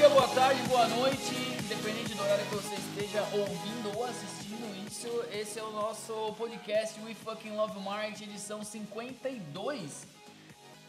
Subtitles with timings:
[0.00, 5.08] dia, boa tarde, boa noite, independente do horário que você esteja ouvindo ou assistindo isso,
[5.30, 10.06] esse é o nosso podcast We Fucking Love Marketing, edição 52,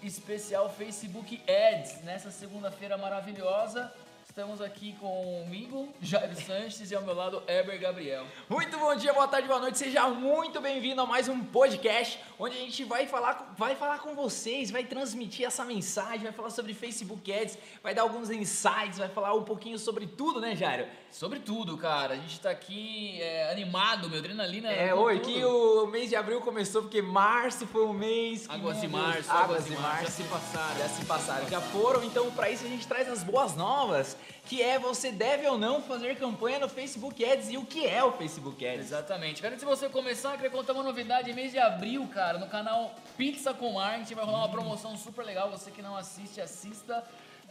[0.02, 3.92] especial Facebook Ads, nessa segunda-feira maravilhosa.
[4.26, 8.26] Estamos aqui comigo, Jairo Sanches, e ao meu lado, Eber Gabriel.
[8.48, 9.78] Muito bom dia, boa tarde, boa noite.
[9.78, 14.16] Seja muito bem-vindo a mais um podcast onde a gente vai falar, vai falar com
[14.16, 19.10] vocês, vai transmitir essa mensagem, vai falar sobre Facebook Ads, vai dar alguns insights, vai
[19.10, 20.88] falar um pouquinho sobre tudo, né, Jairo?
[21.12, 22.16] Sobre tudo, cara.
[22.16, 24.72] A gente tá aqui é, animado, meu adrenalina.
[24.72, 28.48] É, oi, que o mês de abril começou porque março foi um mês.
[28.48, 30.06] Que, Águas de março, águas de março.
[30.06, 30.78] já se passaram.
[30.80, 32.04] Já se passaram, já foram.
[32.04, 35.82] Então, para isso a gente traz as boas novas, que é você deve ou não
[35.82, 38.88] fazer campanha no Facebook Ads e o que é o Facebook Ads.
[38.88, 39.42] Exatamente.
[39.42, 41.32] Cara, antes de você começar, eu queria contar uma novidade.
[41.34, 45.50] Mês de abril, cara, no canal Pizza com Marketing vai rolar uma promoção super legal.
[45.52, 47.04] Você que não assiste, assista.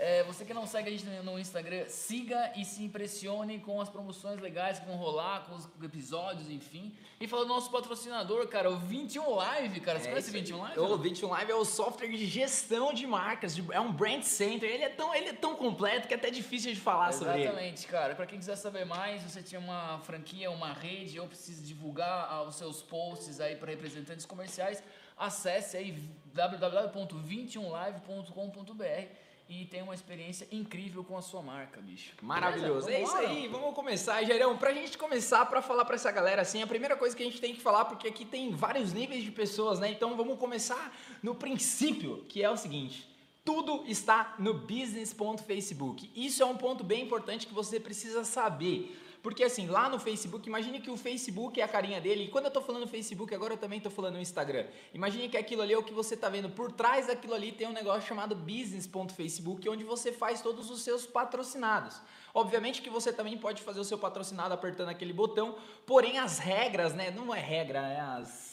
[0.03, 3.91] É, você que não segue a gente no Instagram, siga e se impressione com as
[3.91, 6.91] promoções legais que vão rolar, com os episódios, enfim.
[7.21, 9.99] E falando do nosso patrocinador, cara, o 21 Live, cara.
[10.01, 10.79] Você É conhece o isso 21 aí.
[10.79, 10.95] Live?
[10.95, 14.71] O 21 Live é o software de gestão de marcas, de- é um brand center.
[14.71, 17.43] Ele é tão, ele é tão completo que é até difícil de falar sobre ele.
[17.43, 18.15] Exatamente, cara.
[18.15, 22.43] Pra quem quiser saber mais, você tinha uma franquia, uma rede, ou precisa divulgar ah,
[22.45, 24.83] os seus posts aí para representantes comerciais,
[25.15, 25.93] acesse aí
[26.33, 29.20] www.21live.com.br
[29.51, 32.15] e tenha uma experiência incrível com a sua marca, bicho.
[32.23, 32.87] Maravilhoso.
[32.87, 33.01] Beleza?
[33.01, 34.57] É isso aí, vamos começar, Jairão.
[34.57, 37.41] Pra gente começar, pra falar pra essa galera assim, a primeira coisa que a gente
[37.41, 39.91] tem que falar, porque aqui tem vários níveis de pessoas, né?
[39.91, 43.11] Então vamos começar no princípio, que é o seguinte.
[43.45, 46.09] Tudo está no business.facebook.
[46.15, 49.00] Isso é um ponto bem importante que você precisa saber.
[49.23, 52.25] Porque assim, lá no Facebook, imagine que o Facebook é a carinha dele.
[52.25, 54.67] E quando eu tô falando Facebook, agora eu também tô falando Instagram.
[54.95, 56.49] Imagine que aquilo ali é o que você tá vendo.
[56.49, 61.05] Por trás daquilo ali tem um negócio chamado business.facebook, onde você faz todos os seus
[61.07, 62.01] patrocinados.
[62.33, 66.95] Obviamente que você também pode fazer o seu patrocinado apertando aquele botão, porém as regras,
[66.95, 67.11] né?
[67.11, 68.50] Não é regra, é as.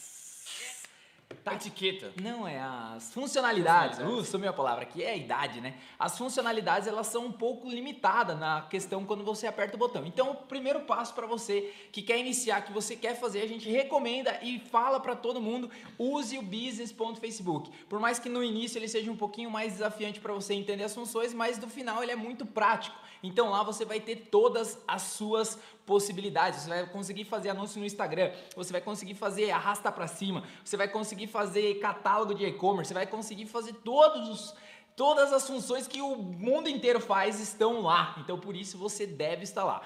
[1.44, 2.12] Tá etiqueta.
[2.20, 3.98] Não, é as funcionalidades.
[3.98, 4.28] Funcionalidades.
[4.28, 5.74] Uh, sumiu a palavra aqui, é a idade, né?
[5.98, 10.04] As funcionalidades, elas são um pouco limitadas na questão quando você aperta o botão.
[10.06, 13.68] Então, o primeiro passo para você que quer iniciar, que você quer fazer, a gente
[13.70, 17.70] recomenda e fala para todo mundo, use o business.facebook.
[17.88, 20.94] Por mais que no início ele seja um pouquinho mais desafiante para você entender as
[20.94, 22.96] funções, mas no final ele é muito prático.
[23.22, 26.60] Então, lá você vai ter todas as suas possibilidades.
[26.60, 30.76] Você vai conseguir fazer anúncio no Instagram, você vai conseguir fazer arrasta para cima, você
[30.76, 34.54] vai conseguir fazer catálogo de e-commerce, você vai conseguir fazer todos os
[34.94, 38.16] todas as funções que o mundo inteiro faz estão lá.
[38.18, 39.80] Então por isso você deve estar lá.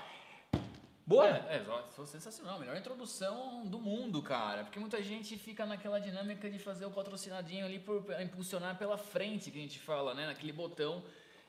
[1.05, 1.29] Boa?
[1.29, 2.59] É, é, foi sensacional.
[2.59, 4.65] Melhor introdução do mundo, cara.
[4.65, 9.51] Porque muita gente fica naquela dinâmica de fazer o patrocinadinho ali por impulsionar pela frente,
[9.51, 10.27] que a gente fala, né?
[10.27, 11.05] Naquele botão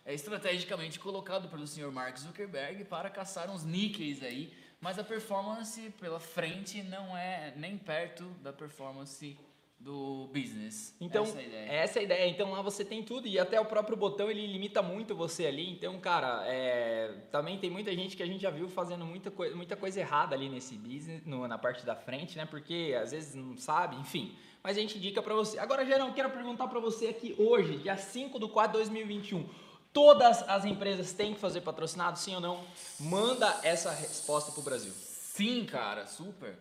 [0.06, 4.54] é, estrategicamente colocado pelo senhor Mark Zuckerberg para caçar uns níqueis aí.
[4.82, 9.38] Mas a performance pela frente não é nem perto da performance
[9.80, 10.96] do business.
[11.00, 11.72] Então, Essa é a ideia.
[11.72, 12.28] essa é a ideia.
[12.30, 15.70] Então lá você tem tudo e até o próprio botão ele limita muito você ali.
[15.70, 19.54] Então, cara, é, também tem muita gente que a gente já viu fazendo muita, coi
[19.54, 22.46] muita coisa errada ali nesse business, no- na parte da frente, né?
[22.46, 24.36] Porque às vezes não sabe, enfim.
[24.64, 25.60] Mas a gente indica pra você.
[25.60, 29.46] Agora, Gerão, quero perguntar pra você aqui hoje, dia 5 do 4 de 2021.
[29.94, 32.66] Todas as empresas têm que fazer patrocinado, sim ou não?
[33.00, 34.92] Manda essa resposta pro Brasil.
[34.92, 36.58] Sim, cara, super.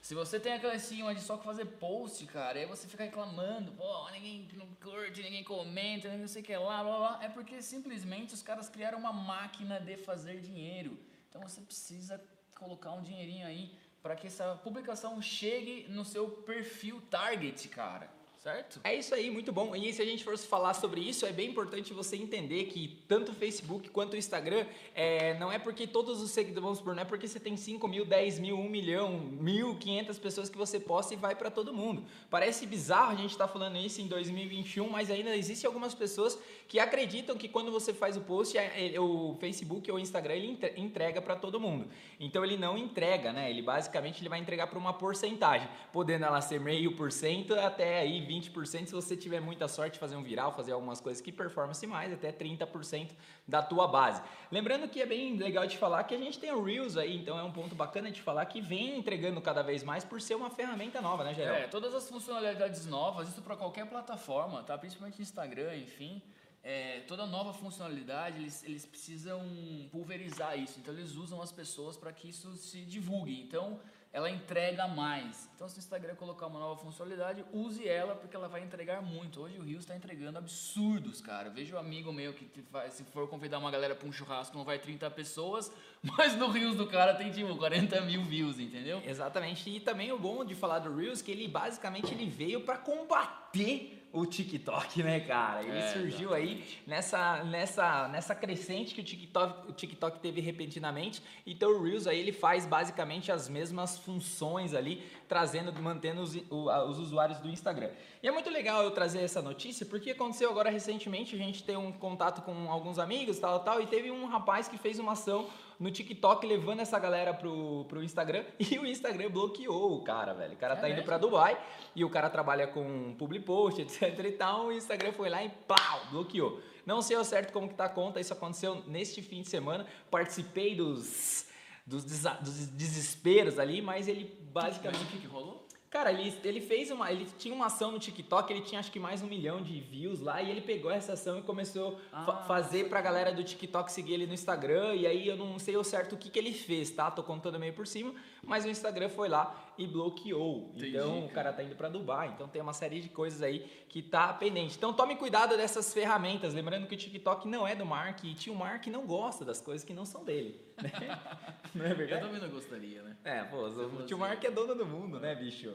[0.00, 3.72] Se você tem aquela estima de só fazer post, cara, e aí você fica reclamando,
[3.72, 7.28] pô, ninguém não curte, ninguém comenta, ninguém não sei o que lá, blá blá, é
[7.28, 10.96] porque simplesmente os caras criaram uma máquina de fazer dinheiro.
[11.28, 12.22] Então você precisa
[12.54, 18.17] colocar um dinheirinho aí para que essa publicação chegue no seu perfil target, cara.
[18.48, 18.80] Certo?
[18.82, 19.76] É isso aí, muito bom.
[19.76, 23.32] E se a gente fosse falar sobre isso, é bem importante você entender que tanto
[23.32, 24.64] o Facebook quanto o Instagram,
[24.94, 27.86] é, não é porque todos os seguidores, vamos supor, não é porque você tem 5
[27.86, 32.02] mil, 10 mil, 1 milhão, 1.500 pessoas que você posta e vai para todo mundo.
[32.30, 36.78] Parece bizarro a gente estar falando isso em 2021, mas ainda existem algumas pessoas que
[36.80, 40.46] acreditam que quando você faz o post, é- é- o Facebook ou o Instagram, ele
[40.52, 41.86] entre- entrega para todo mundo.
[42.18, 43.50] Então ele não entrega, né?
[43.50, 47.98] Ele basicamente ele vai entregar para uma porcentagem, podendo ela ser meio por cento até
[48.00, 51.86] aí 20% se você tiver muita sorte fazer um viral, fazer algumas coisas que performance
[51.86, 53.10] mais, até 30%
[53.46, 54.22] da tua base.
[54.50, 57.38] Lembrando que é bem legal de falar que a gente tem o Reels aí, então
[57.38, 60.50] é um ponto bacana de falar que vem entregando cada vez mais por ser uma
[60.50, 61.62] ferramenta nova, né, Geraldo?
[61.62, 64.76] É, todas as funcionalidades novas, isso para qualquer plataforma, tá?
[64.78, 66.22] Principalmente Instagram, enfim.
[66.62, 69.42] É, toda nova funcionalidade, eles, eles precisam
[69.90, 70.78] pulverizar isso.
[70.78, 73.40] Então, eles usam as pessoas para que isso se divulgue.
[73.40, 73.80] Então,
[74.12, 75.48] ela entrega mais.
[75.54, 79.40] Então, se o Instagram colocar uma nova funcionalidade, use ela porque ela vai entregar muito.
[79.40, 81.50] Hoje o Rios está entregando absurdos, cara.
[81.50, 84.64] Vejo um amigo meu que faz, se for convidar uma galera para um churrasco não
[84.64, 85.70] vai 30 pessoas,
[86.02, 89.02] mas no Rios do cara tem tipo 40 mil views, entendeu?
[89.04, 89.68] Exatamente.
[89.68, 93.97] E também o bom de falar do Reels que ele basicamente ele veio para combater
[94.12, 95.62] o TikTok, né, cara?
[95.62, 96.78] Ele é, surgiu exatamente.
[96.78, 101.22] aí nessa, nessa, nessa crescente que o TikTok, o TikTok teve repentinamente.
[101.46, 106.98] Então o Reels aí ele faz basicamente as mesmas funções ali, trazendo, mantendo os, os
[106.98, 107.90] usuários do Instagram.
[108.22, 111.76] E é muito legal eu trazer essa notícia, porque aconteceu agora recentemente, a gente tem
[111.76, 115.46] um contato com alguns amigos, tal, tal, e teve um rapaz que fez uma ação
[115.78, 120.54] no TikTok levando essa galera pro, pro Instagram e o Instagram bloqueou o cara, velho.
[120.54, 121.60] O cara tá é tá indo para Dubai
[121.94, 124.66] e o cara trabalha com public post, etc e tal.
[124.66, 126.60] O Instagram foi lá e pau, bloqueou.
[126.84, 129.86] Não sei ao certo como que tá a conta, isso aconteceu neste fim de semana.
[130.10, 131.46] Participei dos,
[131.88, 135.04] dos, dos desesperos ali, mas ele basicamente.
[135.04, 135.66] O que, que rolou?
[135.90, 137.10] Cara, ele, ele fez uma.
[137.10, 140.20] Ele tinha uma ação no TikTok, ele tinha acho que mais um milhão de views
[140.20, 143.42] lá, e ele pegou essa ação e começou a ah, fa fazer pra galera do
[143.42, 144.94] TikTok seguir ele no Instagram.
[144.94, 147.10] E aí eu não sei o certo o que, que ele fez, tá?
[147.10, 150.72] Tô contando meio por cima, mas o Instagram foi lá e bloqueou.
[150.74, 152.28] Entendi, então o cara tá indo para Dubai.
[152.34, 154.76] Então tem uma série de coisas aí que tá pendente.
[154.76, 156.54] Então tome cuidado dessas ferramentas.
[156.54, 159.84] Lembrando que o TikTok não é do Mark e tio Mark não gosta das coisas
[159.84, 160.60] que não são dele.
[160.82, 160.90] Né?
[161.74, 162.22] não é verdade?
[162.22, 163.16] Eu também não gostaria, né?
[163.24, 165.74] É, pô, o tio Mark é dono do mundo, né, bicho?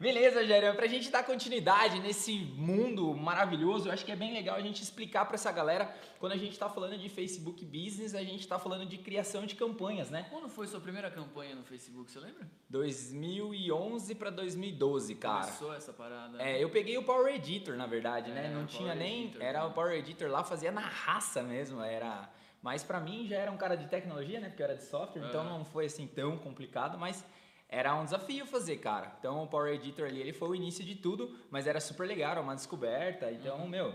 [0.00, 4.56] Beleza, Jeremy, pra gente dar continuidade nesse mundo maravilhoso, eu acho que é bem legal
[4.56, 8.24] a gente explicar para essa galera, quando a gente tá falando de Facebook Business, a
[8.24, 10.26] gente tá falando de criação de campanhas, né?
[10.30, 12.50] Quando foi sua primeira campanha no Facebook, você lembra?
[12.70, 15.44] 2011 para 2012, cara.
[15.44, 16.42] Começou essa parada.
[16.42, 18.46] É, eu peguei o Power Editor, na verdade, né?
[18.46, 18.54] é, né?
[18.54, 22.26] Não tinha nem, Editor, era o Power Editor lá, fazia na raça mesmo, era
[22.62, 24.48] mas para mim já era um cara de tecnologia, né?
[24.48, 27.22] Porque eu era de software, então não foi assim tão complicado, mas
[27.70, 29.14] era um desafio fazer, cara.
[29.18, 32.32] Então o Power Editor ali, ele foi o início de tudo, mas era super legal,
[32.32, 33.30] era uma descoberta.
[33.30, 33.68] Então, uhum.
[33.68, 33.94] meu.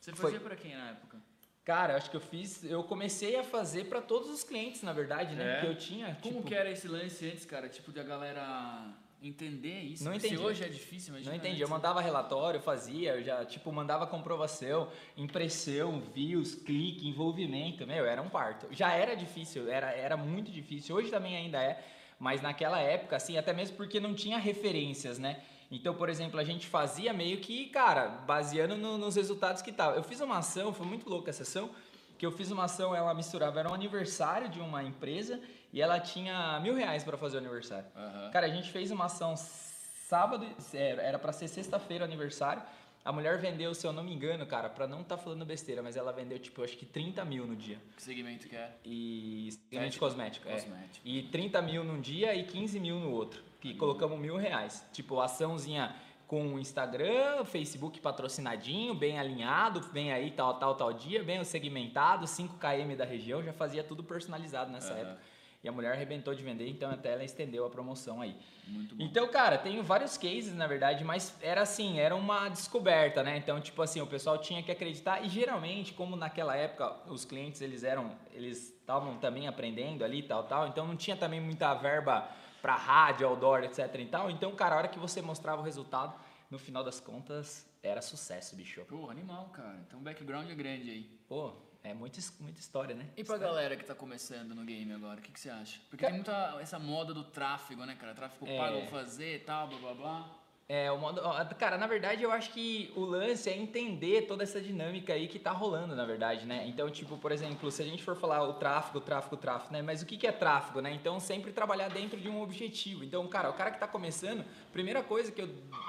[0.00, 0.48] Você fazia foi...
[0.48, 1.16] para quem na época?
[1.64, 5.34] Cara, acho que eu fiz, eu comecei a fazer para todos os clientes, na verdade,
[5.34, 5.58] né?
[5.58, 5.60] É.
[5.60, 6.16] Que eu tinha.
[6.22, 6.46] Como tipo...
[6.46, 7.68] que era esse lance antes, cara?
[7.68, 10.04] Tipo, da galera entender isso.
[10.04, 10.36] Não entendi.
[10.36, 11.30] Se hoje é difícil, imagina.
[11.30, 11.60] Não entendi.
[11.60, 17.86] Eu mandava relatório, fazia, eu já, tipo, mandava comprovação, impressão, views, clique, envolvimento.
[17.86, 18.68] Meu, era um parto.
[18.70, 20.94] Já era difícil, era, era muito difícil.
[20.94, 21.82] Hoje também ainda é.
[22.18, 25.42] Mas naquela época, assim, até mesmo porque não tinha referências, né?
[25.70, 29.96] Então, por exemplo, a gente fazia meio que, cara, baseando no, nos resultados que tava.
[29.96, 31.70] Eu fiz uma ação, foi muito louca essa ação,
[32.16, 35.40] que eu fiz uma ação, ela misturava, era um aniversário de uma empresa
[35.72, 37.86] e ela tinha mil reais para fazer o aniversário.
[37.94, 38.30] Uhum.
[38.30, 42.62] Cara, a gente fez uma ação sábado, era para ser sexta-feira o aniversário,
[43.06, 45.80] a mulher vendeu, se eu não me engano, cara, pra não estar tá falando besteira,
[45.80, 47.78] mas ela vendeu, tipo, acho que 30 mil no dia.
[47.94, 48.68] Que segmento que é?
[48.84, 50.52] E segmento cosmético, é.
[50.54, 51.06] cosmético.
[51.06, 53.44] E 30 mil num dia e 15 mil no outro.
[53.60, 54.84] Que colocamos mil reais.
[54.92, 55.94] Tipo, açãozinha
[56.26, 62.26] com o Instagram, Facebook patrocinadinho, bem alinhado, vem aí tal, tal, tal dia, bem segmentado,
[62.26, 64.98] 5km da região, já fazia tudo personalizado nessa uhum.
[64.98, 65.20] época.
[65.66, 68.36] E a mulher arrebentou de vender, então até ela estendeu a promoção aí.
[68.68, 69.02] Muito bom.
[69.02, 73.36] Então, cara, tenho vários cases, na verdade, mas era assim, era uma descoberta, né?
[73.36, 77.60] Então, tipo assim, o pessoal tinha que acreditar e geralmente, como naquela época os clientes
[77.60, 82.30] eles eram, eles estavam também aprendendo ali, tal, tal, então não tinha também muita verba
[82.62, 84.30] para rádio, outdoor, etc e tal.
[84.30, 86.14] Então, cara, a hora que você mostrava o resultado,
[86.48, 88.84] no final das contas, era sucesso, bicho.
[88.84, 89.80] Pô, animal, cara.
[89.84, 91.10] Então, o background é grande aí.
[91.28, 91.54] Pô,
[91.90, 93.08] é muita, muita história, né?
[93.16, 95.80] E pra galera que tá começando no game agora, o que, que você acha?
[95.88, 98.14] Porque tem muita essa moda do tráfego, né, cara?
[98.14, 98.56] Tráfego é...
[98.56, 100.45] pago fazer e tal, blá blá blá.
[100.68, 101.20] É, o modo,
[101.56, 105.38] cara, na verdade eu acho que o lance é entender toda essa dinâmica aí que
[105.38, 106.66] tá rolando, na verdade, né?
[106.66, 109.80] Então, tipo, por exemplo, se a gente for falar o tráfego, tráfego, tráfego, né?
[109.80, 110.92] Mas o que, que é tráfego, né?
[110.92, 113.04] Então, sempre trabalhar dentro de um objetivo.
[113.04, 115.48] Então, cara, o cara que tá começando, primeira coisa que eu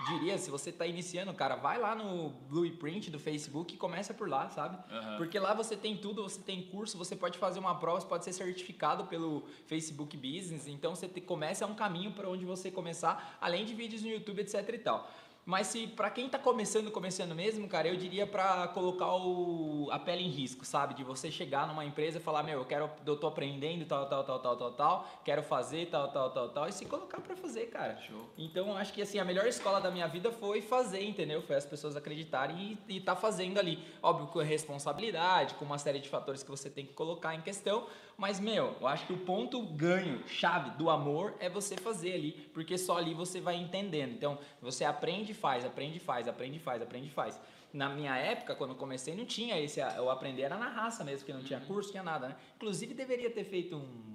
[0.10, 4.30] diria, se você tá iniciando, cara, vai lá no blueprint do Facebook e começa por
[4.30, 4.78] lá, sabe?
[4.94, 5.18] Uhum.
[5.18, 8.24] Porque lá você tem tudo, você tem curso, você pode fazer uma prova, você pode
[8.26, 10.68] ser certificado pelo Facebook Business.
[10.68, 14.10] Então, você te, começa é um caminho para onde você começar, além de vídeos no
[14.10, 15.10] YouTube, etc e tal.
[15.48, 19.98] Mas se para quem está começando, começando mesmo, cara, eu diria para colocar o, a
[19.98, 20.94] pele em risco, sabe?
[20.94, 24.26] De você chegar numa empresa e falar, meu, eu quero, eu tô aprendendo tal, tal,
[24.26, 27.68] tal, tal, tal, tal, quero fazer tal, tal, tal, tal, e se colocar para fazer,
[27.68, 27.96] cara.
[27.96, 28.30] Show.
[28.38, 31.42] Então, acho que assim, a melhor escola da minha vida foi fazer, entendeu?
[31.42, 33.82] Foi as pessoas acreditarem e, e tá fazendo ali.
[34.04, 37.88] Óbvio com responsabilidade, com uma série de fatores que você tem que colocar em questão,
[38.18, 42.32] mas, meu, eu acho que o ponto ganho, chave do amor é você fazer ali,
[42.52, 44.12] porque só ali você vai entendendo.
[44.12, 47.40] Então, você aprende e faz, aprende e faz, aprende e faz, aprende e faz.
[47.72, 49.80] Na minha época, quando eu comecei, não tinha esse.
[49.80, 51.66] Eu aprender era na raça mesmo, porque não tinha uhum.
[51.66, 52.36] curso, tinha nada, né?
[52.56, 54.08] Inclusive, deveria ter feito um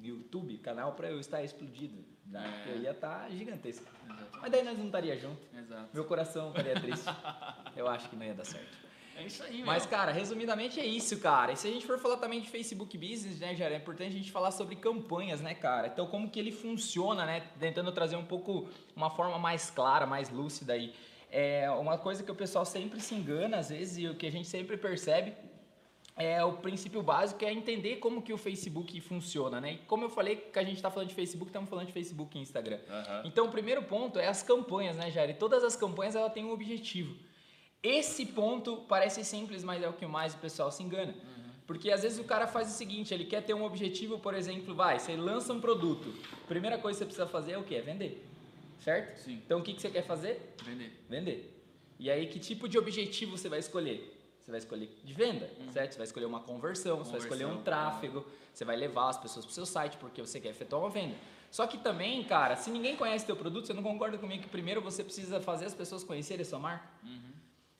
[0.00, 2.02] YouTube, canal pra eu estar explodido.
[2.30, 2.64] Já, É.
[2.68, 3.84] eu ia estar gigantesco.
[4.06, 4.38] Exato.
[4.40, 5.40] Mas daí nós não estaria junto.
[5.54, 5.90] Exato.
[5.92, 7.04] Meu coração estaria triste.
[7.76, 8.83] eu acho que não ia dar certo.
[9.16, 11.52] É isso aí, Mas, cara, resumidamente é isso, cara.
[11.52, 14.18] E se a gente for falar também de Facebook Business, né, Jair, é importante a
[14.18, 15.86] gente falar sobre campanhas, né, cara?
[15.86, 17.46] Então, como que ele funciona, né?
[17.58, 20.92] Tentando trazer um pouco, uma forma mais clara, mais lúcida aí.
[21.30, 24.32] É uma coisa que o pessoal sempre se engana, às vezes, e o que a
[24.32, 25.34] gente sempre percebe
[26.16, 29.72] é o princípio básico é entender como que o Facebook funciona, né?
[29.72, 32.38] E como eu falei que a gente está falando de Facebook, estamos falando de Facebook
[32.38, 32.78] e Instagram.
[33.24, 35.30] Então, o primeiro ponto é as campanhas, né, Jair?
[35.30, 37.16] E Todas as campanhas ela têm um objetivo.
[37.84, 41.14] Esse ponto parece simples, mas é o que mais o pessoal se engana.
[41.66, 44.74] Porque às vezes o cara faz o seguinte, ele quer ter um objetivo, por exemplo,
[44.74, 46.12] vai, você lança um produto.
[46.48, 47.76] Primeira coisa que você precisa fazer é o quê?
[47.76, 48.26] É vender.
[48.80, 49.18] Certo?
[49.18, 49.40] Sim.
[49.44, 50.54] Então o que, que você quer fazer?
[50.62, 50.92] Vender.
[51.08, 51.62] Vender.
[51.98, 54.10] E aí, que tipo de objetivo você vai escolher?
[54.42, 55.92] Você vai escolher de venda, certo?
[55.92, 57.54] Você vai escolher uma conversão, você vai escolher um Uhum.
[57.56, 60.82] Conversão, tráfego, você vai levar as pessoas para o seu site porque você quer efetuar
[60.82, 61.14] uma venda.
[61.50, 64.82] Só que também, cara, se ninguém conhece teu produto, você não concorda comigo que primeiro
[64.82, 66.86] você precisa fazer as pessoas conhecerem a sua marca?
[67.02, 67.32] Uhum.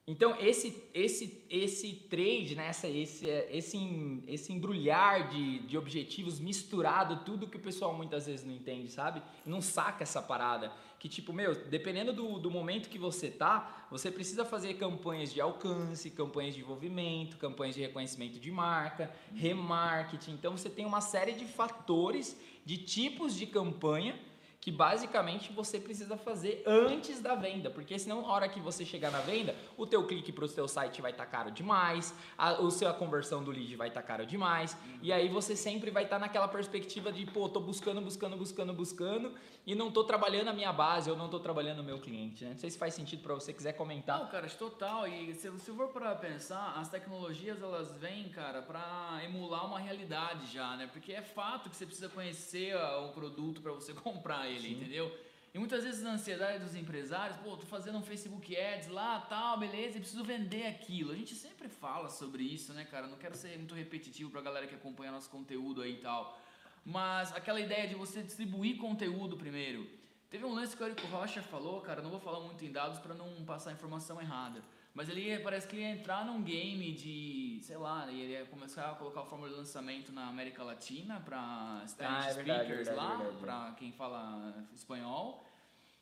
[0.07, 7.47] Então, esse, esse, esse trade, né, esse, esse, esse embrulhar de, de objetivos misturado, tudo
[7.47, 9.23] que o pessoal muitas vezes não entende, sabe?
[9.47, 10.71] Não saca essa parada.
[10.99, 15.41] Que tipo, meu, dependendo do, do momento que você tá, você precisa fazer campanhas de
[15.41, 20.33] alcance, campanhas de envolvimento, campanhas de reconhecimento de marca, remarketing.
[20.33, 24.19] Então, você tem uma série de fatores, de tipos de campanha
[24.65, 29.11] que basicamente você precisa fazer antes da venda, porque senão na hora que você chegar
[29.11, 32.71] na venda, o teu clique para o seu site vai estar caro demais, a, o
[32.71, 36.19] seu a conversão do lead vai estar caro demais, e aí você sempre vai estar
[36.19, 39.35] naquela perspectiva de, pô, tô buscando, buscando, buscando, buscando
[39.67, 42.53] e não tô trabalhando a minha base, ou não tô trabalhando o meu cliente, né?
[42.53, 44.19] Não sei se faz sentido para você quiser comentar.
[44.19, 45.07] Não, cara, total.
[45.07, 50.53] E se, se for para pensar, as tecnologias elas vêm, cara, para emular uma realidade
[50.53, 50.87] já, né?
[50.87, 55.17] Porque é fato que você precisa conhecer ah, o produto para você comprar entendeu?
[55.55, 59.57] E muitas vezes na ansiedade dos empresários, pô, tô fazendo um Facebook Ads lá, tal,
[59.57, 61.13] beleza, e preciso vender aquilo.
[61.13, 63.07] A gente sempre fala sobre isso, né, cara?
[63.07, 66.37] Não quero ser muito repetitivo pra galera que acompanha nosso conteúdo aí e tal.
[66.85, 69.89] Mas aquela ideia de você distribuir conteúdo primeiro.
[70.29, 72.99] Teve um lance que o Érico Rocha falou, cara, não vou falar muito em dados
[72.99, 74.61] para não passar a informação errada.
[74.95, 78.93] Mas ele parece que ele ia entrar num game de, sei lá, ele ia começar
[78.93, 82.97] a colocar o fórmula de lançamento na América Latina para Spanish Ah, é speakers verdade,
[82.97, 83.37] lá, verdade.
[83.39, 85.45] para quem fala espanhol.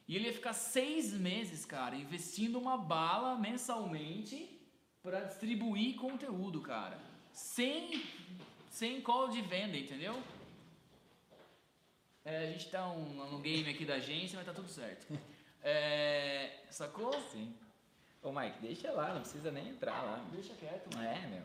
[0.06, 4.60] E ele ia ficar seis meses, cara, investindo uma bala mensalmente
[5.02, 6.98] para distribuir conteúdo, cara.
[7.32, 8.04] Sem,
[8.68, 10.22] sem call de venda, entendeu?
[12.26, 15.06] É, a gente tá um, no game aqui da agência, mas tá tudo certo.
[15.64, 17.12] É, sacou?
[17.30, 17.54] Sim.
[18.22, 20.24] Ô Mike, deixa lá, não precisa nem entrar lá.
[20.32, 21.08] Deixa quieto, mano.
[21.08, 21.42] é, meu.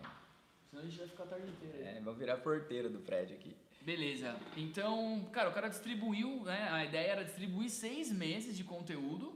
[0.70, 1.90] Senão a gente vai ficar a tarde inteira.
[1.90, 1.98] aí.
[1.98, 3.56] É, vou virar porteiro do prédio aqui.
[3.82, 4.36] Beleza.
[4.56, 6.70] Então, cara, o cara distribuiu, né?
[6.72, 9.34] A ideia era distribuir seis meses de conteúdo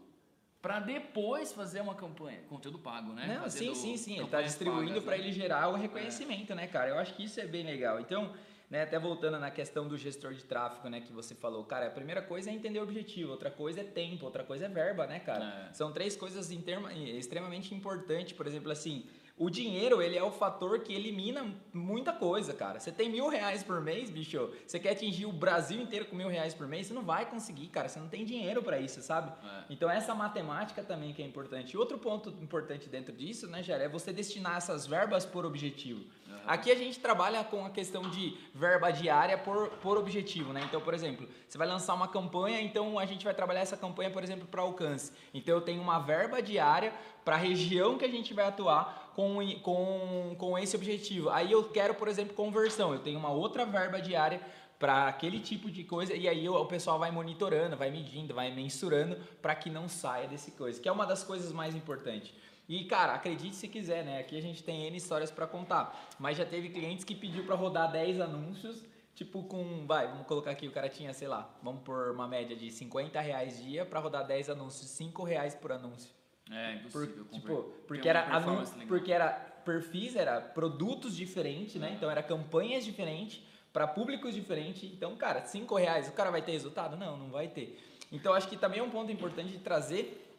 [0.62, 2.42] pra depois fazer uma campanha.
[2.48, 3.26] Conteúdo pago, né?
[3.28, 4.20] Não, Fazendo sim, sim, sim.
[4.20, 5.24] Ele tá distribuindo para né?
[5.24, 6.90] ele gerar o reconhecimento, né, cara?
[6.90, 8.00] Eu acho que isso é bem legal.
[8.00, 8.36] Então,
[8.72, 11.92] né, até voltando na questão do gestor de tráfego, né, que você falou, cara, a
[11.92, 15.20] primeira coisa é entender o objetivo, outra coisa é tempo, outra coisa é verba, né,
[15.20, 15.68] cara?
[15.70, 15.74] É.
[15.74, 18.32] São três coisas extremamente importantes.
[18.32, 19.06] Por exemplo, assim,
[19.38, 22.80] o dinheiro, ele é o fator que elimina muita coisa, cara.
[22.80, 26.28] Você tem mil reais por mês, bicho, você quer atingir o Brasil inteiro com mil
[26.28, 27.90] reais por mês, você não vai conseguir, cara.
[27.90, 29.32] Você não tem dinheiro para isso, sabe?
[29.44, 29.64] É.
[29.70, 31.78] Então essa matemática também que é importante.
[31.78, 36.06] Outro ponto importante dentro disso, né, Jair, é você destinar essas verbas por objetivo.
[36.46, 40.62] Aqui a gente trabalha com a questão de verba diária por, por objetivo, né?
[40.66, 44.10] Então, por exemplo, você vai lançar uma campanha, então a gente vai trabalhar essa campanha,
[44.10, 45.12] por exemplo, para alcance.
[45.34, 49.40] Então eu tenho uma verba diária para a região que a gente vai atuar com,
[49.62, 51.30] com, com esse objetivo.
[51.30, 52.94] Aí eu quero, por exemplo, conversão.
[52.94, 54.42] Eu tenho uma outra verba diária
[54.82, 58.52] para aquele tipo de coisa e aí o, o pessoal vai monitorando, vai medindo, vai
[58.52, 62.34] mensurando para que não saia desse coisa, que é uma das coisas mais importantes.
[62.68, 64.20] E cara, acredite se quiser, né?
[64.20, 67.54] Aqui a gente tem N histórias para contar, mas já teve clientes que pediu para
[67.54, 71.84] rodar 10 anúncios, tipo com, vai, vamos colocar aqui, o cara tinha, sei lá, vamos
[71.84, 76.10] por uma média de 50 reais dia para rodar 10 anúncios, 5 reais por anúncio.
[76.50, 77.26] É, Por- impossível.
[77.32, 79.30] tipo, porque era, anu- porque era
[79.64, 81.94] perfis, era produtos diferentes, né?
[81.96, 84.84] Então era campanhas diferentes para públicos diferentes.
[84.92, 86.98] Então, cara, cinco reais, o cara vai ter resultado?
[86.98, 87.80] Não, não vai ter.
[88.12, 90.31] Então, acho que também é um ponto importante de trazer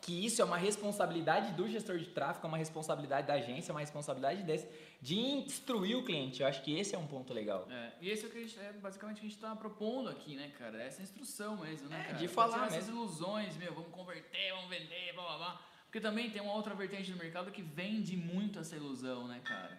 [0.00, 3.74] que isso é uma responsabilidade do gestor de tráfego, é uma responsabilidade da agência, é
[3.74, 4.66] uma responsabilidade desse,
[5.00, 6.40] de instruir o cliente.
[6.42, 7.66] Eu acho que esse é um ponto legal.
[7.70, 10.36] É, e esse é o que a gente, é basicamente a gente tá propondo aqui,
[10.36, 10.82] né, cara?
[10.82, 12.18] Essa instrução mesmo, né, É, cara?
[12.18, 13.02] de falar tirar essas mesmo.
[13.02, 15.60] ilusões, meu, vamos converter, vamos vender, blá blá blá.
[15.84, 19.78] Porque também tem uma outra vertente do mercado que vende muito essa ilusão, né, cara?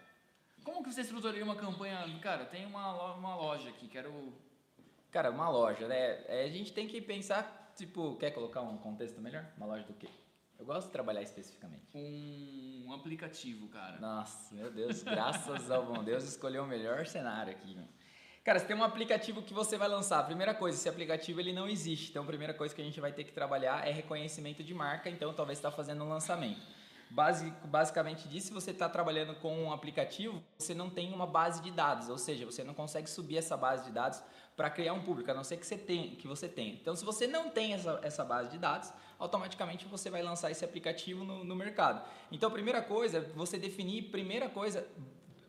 [0.63, 2.05] Como que você estruturaria uma campanha?
[2.21, 4.31] Cara, tem uma, uma loja aqui, quero
[5.09, 6.23] Cara, uma loja, né?
[6.27, 9.45] É, a gente tem que pensar, tipo, quer colocar um contexto melhor?
[9.57, 10.07] Uma loja do quê?
[10.59, 11.87] Eu gosto de trabalhar especificamente.
[11.95, 13.99] Um aplicativo, cara.
[13.99, 17.75] Nossa, meu Deus, graças ao bom Deus escolheu o melhor cenário aqui.
[18.43, 20.23] Cara, você tem um aplicativo que você vai lançar.
[20.25, 22.09] Primeira coisa, esse aplicativo ele não existe.
[22.11, 25.09] Então, a primeira coisa que a gente vai ter que trabalhar é reconhecimento de marca.
[25.09, 26.61] Então, talvez está fazendo um lançamento.
[27.13, 31.69] Basic, basicamente disso, você está trabalhando com um aplicativo, você não tem uma base de
[31.69, 34.23] dados, ou seja, você não consegue subir essa base de dados
[34.55, 36.73] para criar um público, a não ser que você, tem, que você tenha.
[36.73, 40.63] Então, se você não tem essa, essa base de dados, automaticamente você vai lançar esse
[40.63, 42.01] aplicativo no, no mercado.
[42.31, 44.87] Então, a primeira coisa é você definir, primeira coisa,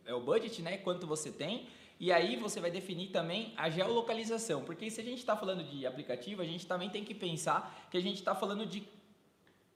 [0.05, 0.77] é o budget, né?
[0.79, 1.69] Quanto você tem.
[1.97, 5.87] E aí você vai definir também a geolocalização, porque se a gente está falando de
[5.87, 8.85] aplicativo, a gente também tem que pensar que a gente está falando de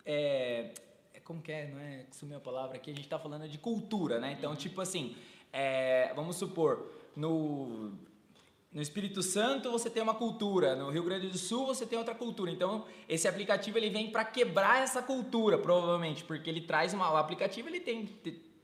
[0.06, 0.72] é,
[1.27, 4.17] como que é, não é, sumiu a palavra aqui, a gente está falando de cultura,
[4.17, 4.34] né?
[4.39, 5.13] Então, tipo assim,
[5.51, 7.91] é, vamos supor, no,
[8.72, 12.15] no Espírito Santo você tem uma cultura, no Rio Grande do Sul você tem outra
[12.15, 12.50] cultura.
[12.50, 17.17] Então, esse aplicativo ele vem para quebrar essa cultura, provavelmente, porque ele traz uma, o
[17.17, 18.10] aplicativo ele tem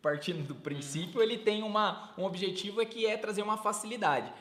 [0.02, 4.32] partindo do princípio, ele tem uma, um objetivo é que é trazer uma facilidade.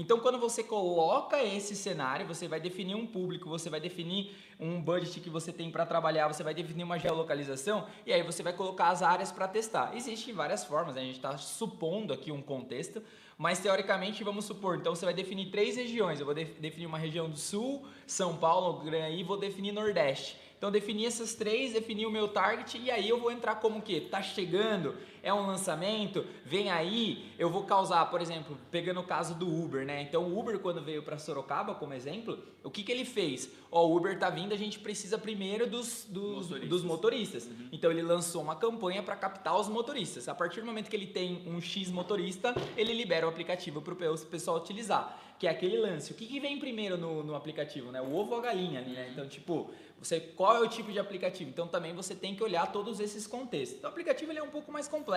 [0.00, 4.80] Então, quando você coloca esse cenário, você vai definir um público, você vai definir um
[4.80, 8.52] budget que você tem para trabalhar, você vai definir uma geolocalização e aí você vai
[8.52, 9.96] colocar as áreas para testar.
[9.96, 11.00] Existem várias formas, né?
[11.00, 13.02] a gente está supondo aqui um contexto,
[13.36, 16.20] mas teoricamente vamos supor, então você vai definir três regiões.
[16.20, 20.36] Eu vou definir uma região do Sul, São Paulo, e vou definir Nordeste.
[20.58, 24.00] Então defini essas três, defini o meu target e aí eu vou entrar como que
[24.00, 29.34] tá chegando, é um lançamento, vem aí, eu vou causar, por exemplo, pegando o caso
[29.34, 30.02] do Uber, né?
[30.02, 33.50] Então o Uber quando veio para Sorocaba como exemplo, o que que ele fez?
[33.70, 36.68] Ó, o Uber tá vindo, a gente precisa primeiro dos, dos motoristas.
[36.68, 37.44] Dos motoristas.
[37.46, 37.68] Uhum.
[37.72, 40.28] Então ele lançou uma campanha para captar os motoristas.
[40.28, 43.94] A partir do momento que ele tem um X motorista, ele libera o aplicativo para
[43.94, 46.12] o pessoal utilizar, que é aquele lance.
[46.12, 48.00] O que, que vem primeiro no, no aplicativo, né?
[48.00, 49.08] O ovo ou a galinha ali, né?
[49.12, 49.70] Então tipo
[50.00, 51.50] você, qual é o tipo de aplicativo?
[51.50, 53.78] Então também você tem que olhar todos esses contextos.
[53.78, 55.07] Então, o aplicativo ele é um pouco mais complexo,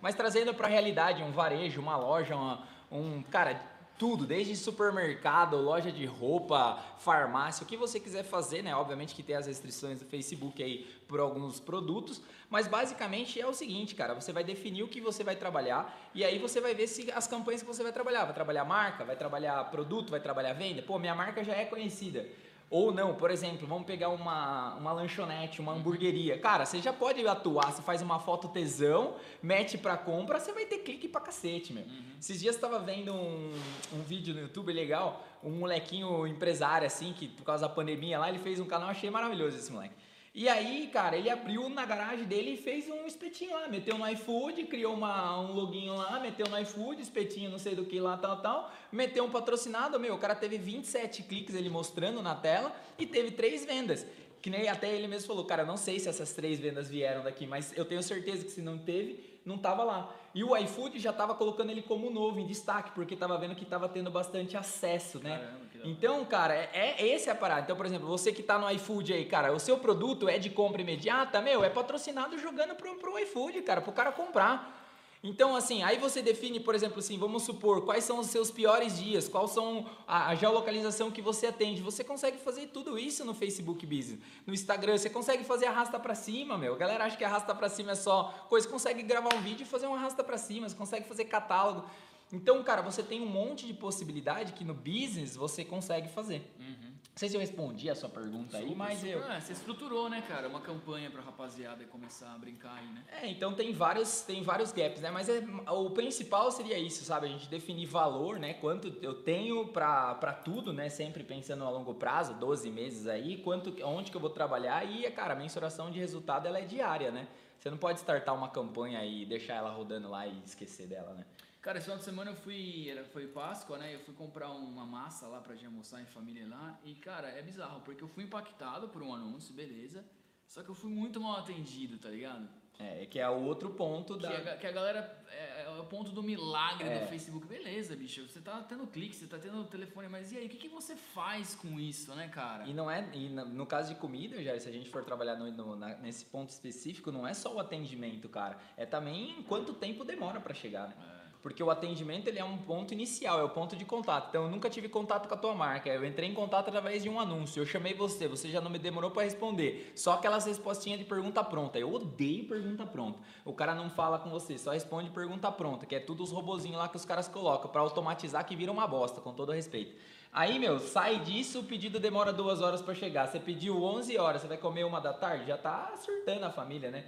[0.00, 5.56] mas trazendo para a realidade um varejo, uma loja, uma, um cara tudo, desde supermercado,
[5.56, 8.74] loja de roupa, farmácia, o que você quiser fazer, né?
[8.74, 13.54] Obviamente que tem as restrições do Facebook aí por alguns produtos, mas basicamente é o
[13.54, 16.88] seguinte, cara, você vai definir o que você vai trabalhar e aí você vai ver
[16.88, 20.52] se as campanhas que você vai trabalhar, vai trabalhar marca, vai trabalhar produto, vai trabalhar
[20.52, 20.82] venda.
[20.82, 22.26] Pô, minha marca já é conhecida.
[22.72, 26.38] Ou não, por exemplo, vamos pegar uma, uma lanchonete, uma hamburgueria.
[26.38, 30.64] Cara, você já pode atuar, você faz uma foto tesão, mete pra compra, você vai
[30.64, 31.84] ter clique pra cacete, meu.
[31.84, 32.02] Uhum.
[32.18, 33.52] Esses dias eu tava vendo um,
[33.92, 38.30] um vídeo no YouTube legal, um molequinho empresário, assim, que por causa da pandemia lá,
[38.30, 39.94] ele fez um canal, achei maravilhoso esse moleque.
[40.34, 44.08] E aí, cara, ele abriu na garagem dele e fez um espetinho lá, meteu no
[44.12, 48.16] iFood, criou uma, um login lá, meteu no iFood, espetinho não sei do que lá,
[48.16, 52.74] tal, tal, meteu um patrocinado, meu, o cara teve 27 cliques ele mostrando na tela
[52.98, 54.06] e teve três vendas.
[54.40, 57.46] Que nem até ele mesmo falou, cara, não sei se essas três vendas vieram daqui,
[57.46, 60.12] mas eu tenho certeza que se não teve, não tava lá.
[60.34, 63.64] E o iFood já tava colocando ele como novo, em destaque, porque tava vendo que
[63.64, 65.38] tava tendo bastante acesso, né?
[65.38, 67.62] Caramba, então, cara, é, é esse a parada.
[67.62, 70.48] Então, por exemplo, você que tá no iFood aí, cara, o seu produto é de
[70.48, 74.81] compra imediata, meu, é patrocinado jogando pro, pro iFood, cara, pro cara comprar.
[75.24, 78.98] Então, assim, aí você define, por exemplo, assim, vamos supor, quais são os seus piores
[78.98, 81.80] dias, qual são a, a, geolocalização que você atende.
[81.80, 86.16] Você consegue fazer tudo isso no Facebook Business, no Instagram, você consegue fazer arrasta para
[86.16, 86.74] cima, meu.
[86.74, 89.62] A galera acha que arrasta para cima é só coisa, você consegue gravar um vídeo
[89.62, 91.88] e fazer um arrasta para cima, você consegue fazer catálogo.
[92.32, 96.52] Então, cara, você tem um monte de possibilidade que no business você consegue fazer.
[96.58, 96.92] Uhum.
[97.12, 99.22] Não sei se eu respondi a sua pergunta aí, mas eu.
[99.24, 103.04] Ah, você estruturou, né, cara, uma campanha pra rapaziada começar a brincar aí, né?
[103.20, 105.10] É, então tem vários, tem vários gaps, né?
[105.10, 107.26] Mas é, o principal seria isso, sabe?
[107.26, 108.54] A gente definir valor, né?
[108.54, 110.88] Quanto eu tenho pra, pra tudo, né?
[110.88, 115.08] Sempre pensando a longo prazo, 12 meses aí, quanto, onde que eu vou trabalhar e,
[115.10, 117.28] cara, a mensuração de resultado ela é diária, né?
[117.60, 121.26] Você não pode startar uma campanha e deixar ela rodando lá e esquecer dela, né?
[121.62, 123.94] Cara, esse final de semana eu fui, era, foi Páscoa, né?
[123.94, 126.76] Eu fui comprar uma massa lá pra gente almoçar em família lá.
[126.82, 130.04] E, cara, é bizarro, porque eu fui impactado por um anúncio, beleza.
[130.48, 132.48] Só que eu fui muito mal atendido, tá ligado?
[132.80, 134.28] É, que é o outro ponto da.
[134.28, 135.24] Que a, que a galera.
[135.30, 136.98] É, é, o ponto do milagre é.
[136.98, 137.46] do Facebook.
[137.46, 138.26] Beleza, bicho.
[138.26, 140.46] Você tá tendo clique, você tá tendo telefone, mas e aí?
[140.46, 142.64] O que, que você faz com isso, né, cara?
[142.64, 143.08] E não é.
[143.14, 146.24] E no caso de comida, já, se a gente for trabalhar no, no, na, nesse
[146.24, 148.58] ponto específico, não é só o atendimento, cara.
[148.76, 150.96] É também quanto tempo demora para chegar, né?
[151.08, 151.11] É.
[151.42, 154.28] Porque o atendimento ele é um ponto inicial, é o ponto de contato.
[154.28, 155.90] Então eu nunca tive contato com a tua marca.
[155.90, 157.60] Eu entrei em contato através de um anúncio.
[157.60, 159.92] Eu chamei você, você já não me demorou para responder.
[159.96, 161.80] Só aquelas respostinhas de pergunta pronta.
[161.80, 163.18] Eu odeio pergunta pronta.
[163.44, 166.78] O cara não fala com você, só responde pergunta pronta, que é tudo os robozinhos
[166.78, 169.96] lá que os caras colocam para automatizar que vira uma bosta, com todo respeito.
[170.32, 173.26] Aí, meu, sai disso, o pedido demora duas horas para chegar.
[173.26, 176.90] Você pediu 11 horas, você vai comer uma da tarde, já tá surtando a família,
[176.90, 177.04] né?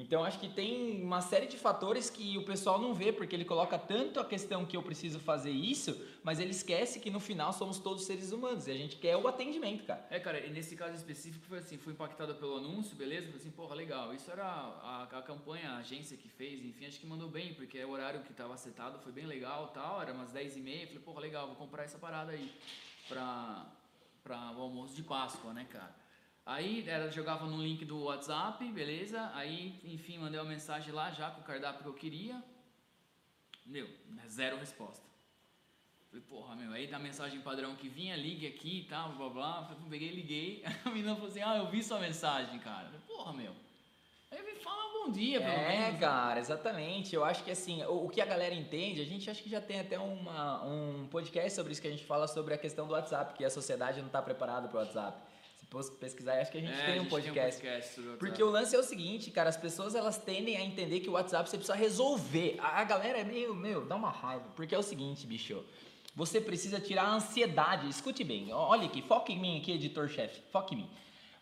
[0.00, 3.44] Então acho que tem uma série de fatores que o pessoal não vê, porque ele
[3.44, 7.52] coloca tanto a questão que eu preciso fazer isso, mas ele esquece que no final
[7.52, 10.06] somos todos seres humanos e a gente quer o atendimento, cara.
[10.08, 13.26] É, cara, e nesse caso específico foi assim, fui impactado pelo anúncio, beleza?
[13.26, 14.14] Falei assim, porra, legal.
[14.14, 17.78] Isso era a, a campanha, a agência que fez, enfim, acho que mandou bem, porque
[17.78, 20.86] é o horário que estava setado, foi bem legal tal, era umas 10 e meia,
[20.86, 22.52] falei, porra, legal, vou comprar essa parada aí
[23.08, 23.66] pra,
[24.22, 25.97] pra o almoço de Páscoa, né, cara?
[26.48, 29.30] Aí ela jogava no link do WhatsApp, beleza?
[29.34, 32.42] Aí, enfim, mandei uma mensagem lá já com o cardápio que eu queria.
[33.66, 33.86] Meu,
[34.26, 35.06] zero resposta.
[36.08, 39.64] Falei, porra, meu, aí da mensagem padrão que vinha, ligue aqui e tal, blá blá.
[39.64, 40.64] Falei, peguei, liguei.
[40.86, 42.86] A menina falou assim: Ah, eu vi sua mensagem, cara.
[42.86, 43.54] Falei, porra, meu.
[44.30, 45.96] Aí me fala bom dia, pelo é, menos.
[45.96, 47.14] É, cara, exatamente.
[47.14, 49.60] Eu acho que assim, o, o, que a galera entende, a gente acha que já
[49.60, 52.94] tem até uma, um podcast sobre isso que a gente fala sobre a questão do
[52.94, 55.28] WhatsApp, que a sociedade não está preparada para o WhatsApp
[56.00, 57.60] pesquisar, acho que a gente, é, tem, um gente podcast.
[57.60, 58.18] tem um podcast.
[58.18, 61.12] Porque o lance é o seguinte, cara, as pessoas elas tendem a entender que o
[61.12, 62.56] WhatsApp você precisa resolver.
[62.58, 64.46] A, a galera é meio, meu, dá uma raiva.
[64.56, 65.62] Porque é o seguinte, bicho.
[66.16, 67.88] Você precisa tirar a ansiedade.
[67.88, 70.40] Escute bem, olha aqui, foca em mim aqui, editor-chefe.
[70.50, 70.90] Foca em mim.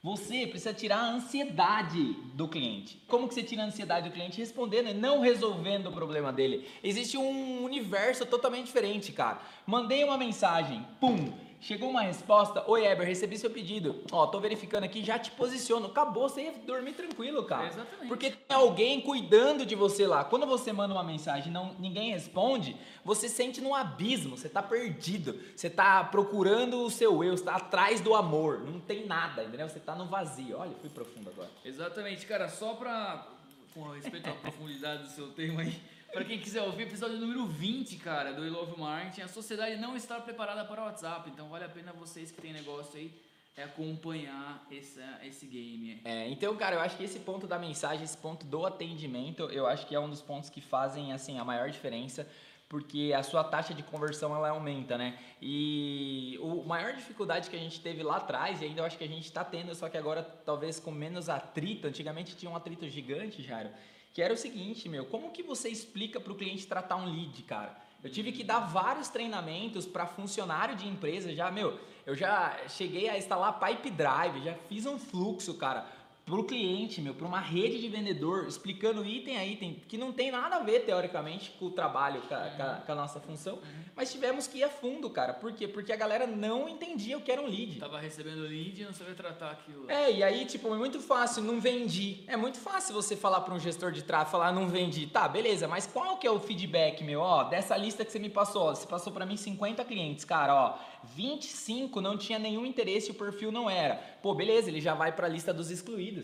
[0.02, 3.02] Você precisa tirar a ansiedade do cliente.
[3.08, 4.38] Como que você tira a ansiedade do cliente?
[4.38, 6.68] Respondendo e não resolvendo o problema dele.
[6.82, 9.40] Existe um universo totalmente diferente, cara.
[9.66, 14.04] Mandei uma mensagem, pum, Chegou uma resposta, oi Eber, recebi seu pedido.
[14.12, 15.86] Ó, tô verificando aqui, já te posiciono.
[15.86, 17.66] Acabou, você ia dormir tranquilo, cara.
[17.68, 18.08] exatamente.
[18.08, 20.24] Porque tem alguém cuidando de você lá.
[20.24, 24.62] Quando você manda uma mensagem e não, ninguém responde, você sente num abismo, você tá
[24.62, 25.40] perdido.
[25.56, 28.60] Você tá procurando o seu eu, você tá atrás do amor.
[28.60, 29.68] Não tem nada, entendeu?
[29.68, 30.58] Você tá no vazio.
[30.58, 31.50] Olha, fui profundo agora.
[31.64, 33.26] Exatamente, cara, só pra.
[33.74, 35.78] Com respeito à profundidade do seu tema aí.
[36.16, 39.20] Para quem quiser ouvir, episódio número 20, cara, do I Love Marketing.
[39.20, 42.54] A sociedade não está preparada para o WhatsApp, então vale a pena vocês que têm
[42.54, 43.12] negócio aí
[43.54, 46.00] é acompanhar esse, esse game.
[46.06, 49.66] É, então, cara, eu acho que esse ponto da mensagem, esse ponto do atendimento, eu
[49.66, 52.26] acho que é um dos pontos que fazem assim a maior diferença,
[52.66, 55.18] porque a sua taxa de conversão ela aumenta, né?
[55.42, 59.04] E o maior dificuldade que a gente teve lá atrás, e ainda eu acho que
[59.04, 62.88] a gente está tendo, só que agora talvez com menos atrito, antigamente tinha um atrito
[62.88, 63.68] gigante, Jairo
[64.16, 67.42] que era o seguinte, meu, como que você explica para o cliente tratar um lead,
[67.42, 67.76] cara?
[68.02, 73.10] Eu tive que dar vários treinamentos para funcionário de empresa, já, meu, eu já cheguei
[73.10, 75.86] a instalar Pipe Drive, já fiz um fluxo, cara
[76.26, 80.12] para o cliente, meu, para uma rede de vendedor, explicando item a item, que não
[80.12, 83.20] tem nada a ver, teoricamente, com o trabalho, com a, com a, com a nossa
[83.20, 83.84] função, uhum.
[83.94, 85.32] mas tivemos que ir a fundo, cara.
[85.32, 85.68] Por quê?
[85.68, 87.78] Porque a galera não entendia o que era um lead.
[87.78, 89.88] Tava recebendo lead e não sabia tratar aquilo.
[89.88, 92.24] É, e aí, tipo, é muito fácil, não vendi.
[92.26, 95.06] É muito fácil você falar para um gestor de tráfego, falar, não vendi.
[95.06, 97.20] Tá, beleza, mas qual que é o feedback, meu?
[97.20, 100.52] Ó, dessa lista que você me passou, ó, você passou para mim 50 clientes, cara,
[100.52, 100.78] ó,
[101.14, 103.94] 25 não tinha nenhum interesse, o perfil não era.
[104.20, 106.15] Pô, beleza, ele já vai para a lista dos excluídos.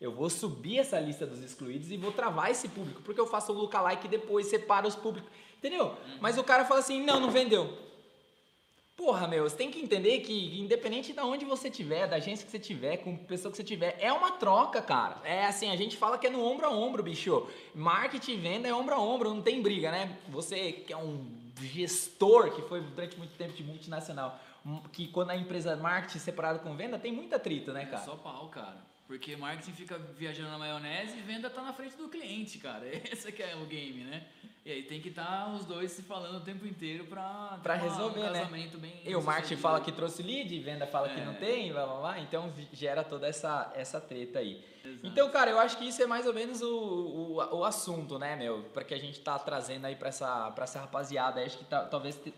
[0.00, 3.52] Eu vou subir essa lista dos excluídos e vou travar esse público, porque eu faço
[3.52, 5.30] o lookalike e depois separo os públicos.
[5.56, 5.86] Entendeu?
[5.86, 6.18] Uhum.
[6.20, 7.76] Mas o cara fala assim: não, não vendeu.
[8.96, 12.50] Porra, meu, você tem que entender que, independente de onde você tiver, da agência que
[12.50, 15.20] você tiver, com a pessoa que você tiver, é uma troca, cara.
[15.24, 17.48] É assim, a gente fala que é no ombro a ombro, bicho.
[17.72, 20.18] Marketing e venda é ombro a ombro, não tem briga, né?
[20.28, 21.30] Você que é um
[21.60, 24.36] gestor que foi durante muito tempo de multinacional,
[24.92, 28.02] que quando a empresa marketing separado com venda, tem muita trita, né, cara?
[28.02, 28.87] É só pau, cara.
[29.08, 32.86] Porque marketing fica viajando na maionese e venda tá na frente do cliente, cara.
[33.10, 34.26] Esse que é o game, né?
[34.66, 37.74] E aí tem que estar tá os dois se falando o tempo inteiro pra, pra
[37.74, 38.82] resolver, um casamento né?
[38.82, 39.02] bem.
[39.06, 41.14] E o marketing fala que trouxe lead, venda fala é.
[41.14, 42.20] que não tem, blá, blá, blá.
[42.20, 44.62] Então gera toda essa, essa treta aí.
[44.84, 45.06] Exato.
[45.06, 48.36] Então, cara, eu acho que isso é mais ou menos o, o, o assunto, né,
[48.36, 48.64] meu?
[48.74, 51.42] Para que a gente tá trazendo aí pra essa, pra essa rapaziada.
[51.42, 52.34] Acho que tá, talvez te,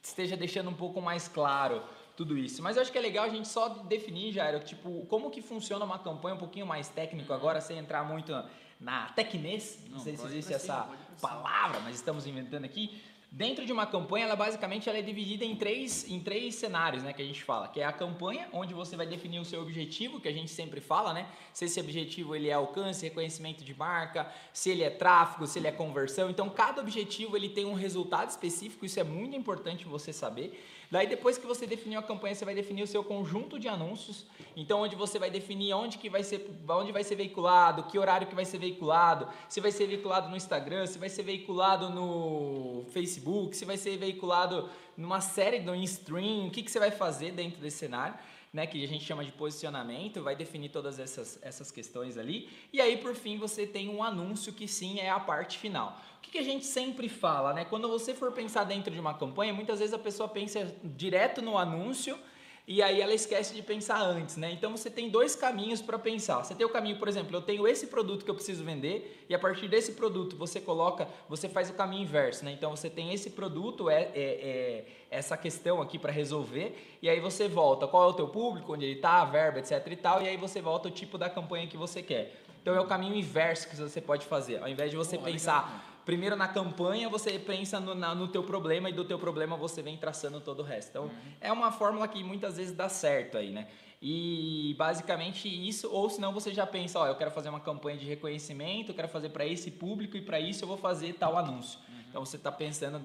[0.00, 1.82] esteja deixando um pouco mais claro
[2.16, 2.62] tudo isso.
[2.62, 5.84] Mas eu acho que é legal a gente só definir, Jairo, tipo, como que funciona
[5.84, 8.32] uma campanha um pouquinho mais técnico agora, sem entrar muito
[8.80, 10.88] na tecnês, não, não sei se existe essa
[11.20, 13.00] palavra, mas estamos inventando aqui.
[13.30, 17.12] Dentro de uma campanha, ela basicamente ela é dividida em três, em três cenários, né,
[17.12, 20.20] que a gente fala, que é a campanha, onde você vai definir o seu objetivo,
[20.20, 24.32] que a gente sempre fala, né, se esse objetivo ele é alcance, reconhecimento de marca,
[24.54, 26.30] se ele é tráfego, se ele é conversão.
[26.30, 30.85] Então, cada objetivo ele tem um resultado específico, isso é muito importante você saber.
[30.90, 34.26] Daí depois que você definiu a campanha, você vai definir o seu conjunto de anúncios.
[34.56, 38.26] Então onde você vai definir onde que vai ser, onde vai ser veiculado, que horário
[38.26, 42.84] que vai ser veiculado, se vai ser veiculado no Instagram, se vai ser veiculado no
[42.90, 47.32] Facebook, se vai ser veiculado numa série no stream, o que que você vai fazer
[47.32, 48.14] dentro desse cenário.
[48.56, 52.48] Né, que a gente chama de posicionamento, vai definir todas essas, essas questões ali.
[52.72, 56.00] E aí, por fim, você tem um anúncio que sim é a parte final.
[56.16, 57.66] O que, que a gente sempre fala, né?
[57.66, 61.58] Quando você for pensar dentro de uma campanha, muitas vezes a pessoa pensa direto no
[61.58, 62.18] anúncio
[62.68, 64.50] e aí ela esquece de pensar antes, né?
[64.50, 66.42] Então você tem dois caminhos para pensar.
[66.42, 69.34] Você tem o caminho, por exemplo, eu tenho esse produto que eu preciso vender e
[69.34, 72.50] a partir desse produto você coloca, você faz o caminho inverso, né?
[72.50, 77.20] Então você tem esse produto, é, é, é essa questão aqui para resolver e aí
[77.20, 77.86] você volta.
[77.86, 80.36] Qual é o teu público, onde ele está, a verba, etc e tal, e aí
[80.36, 82.42] você volta o tipo da campanha que você quer.
[82.60, 84.60] Então é o caminho inverso que você pode fazer.
[84.60, 88.88] Ao invés de você pensar primeiro na campanha você pensa no, na, no teu problema
[88.88, 90.90] e do teu problema você vem traçando todo o resto.
[90.90, 91.32] Então, uhum.
[91.40, 93.66] é uma fórmula que muitas vezes dá certo aí, né?
[94.00, 98.06] E basicamente isso, ou senão você já pensa, ó, eu quero fazer uma campanha de
[98.06, 101.80] reconhecimento, eu quero fazer para esse público e para isso eu vou fazer tal anúncio.
[101.88, 101.94] Uhum.
[102.08, 103.02] Então você está pensando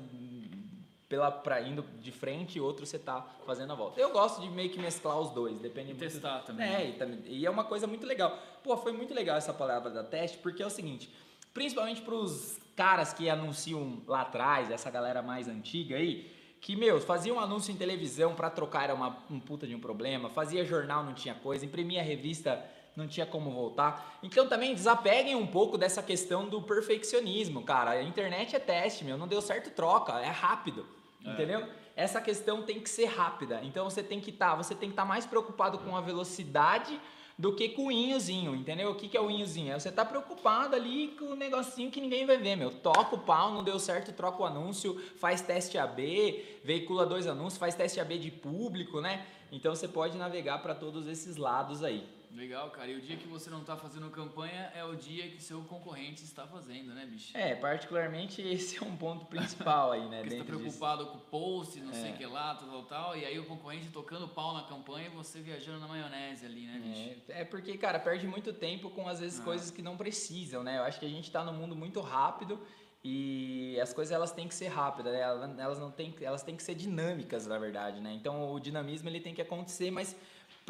[1.10, 4.00] pela para indo de frente e outro você está fazendo a volta.
[4.00, 6.12] Eu gosto de meio que mesclar os dois, depende e muito.
[6.12, 6.72] Testar também.
[6.72, 8.38] É, e, e é uma coisa muito legal.
[8.64, 11.12] Pô, foi muito legal essa palavra da teste, porque é o seguinte,
[11.54, 16.28] principalmente para os caras que anunciam lá atrás, essa galera mais antiga aí,
[16.60, 19.80] que, meu, fazia um anúncio em televisão para trocar era uma, um puta de um
[19.80, 22.60] problema, fazia jornal, não tinha coisa, imprimia revista,
[22.96, 24.17] não tinha como voltar.
[24.24, 27.91] Então também desapeguem um pouco dessa questão do perfeccionismo, cara.
[27.91, 30.84] A internet é teste, meu, não deu certo, troca, é rápido,
[31.24, 31.34] é.
[31.34, 31.70] entendeu?
[31.96, 33.60] Essa questão tem que ser rápida.
[33.62, 36.02] Então você tem que estar, tá, você tem que estar tá mais preocupado com a
[36.02, 37.00] velocidade
[37.42, 38.92] do que com o inhozinho, entendeu?
[38.92, 39.74] O que, que é o inhozinho?
[39.74, 42.70] É você tá preocupado ali com o negocinho que ninguém vai ver, meu.
[42.70, 47.58] Toca o pau, não deu certo, troca o anúncio, faz teste AB, veicula dois anúncios,
[47.58, 49.26] faz teste AB de público, né?
[49.52, 52.08] Então você pode navegar para todos esses lados aí.
[52.36, 52.89] Legal, cara.
[52.89, 56.24] E o dia que você não está fazendo campanha é o dia que seu concorrente
[56.24, 57.36] está fazendo, né, bicho?
[57.38, 60.22] É, particularmente esse é um ponto principal aí, né?
[60.24, 61.12] Porque você tá preocupado disso.
[61.12, 61.94] com o post, não é.
[61.94, 65.08] sei o que lá, tal, tal, tal, e aí o concorrente tocando pau na campanha
[65.08, 67.22] e você viajando na maionese ali, né, bicho?
[67.30, 69.44] É, é porque, cara, perde muito tempo com às vezes ah.
[69.44, 70.78] coisas que não precisam, né?
[70.78, 72.60] Eu acho que a gente está num mundo muito rápido
[73.04, 75.20] e as coisas elas têm que ser rápidas, né?
[75.20, 78.13] elas não têm, elas têm que ser dinâmicas, na verdade, né?
[78.13, 80.15] Então o dinamismo ele tem que acontecer, mas